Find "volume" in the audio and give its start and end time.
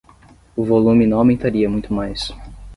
0.65-1.05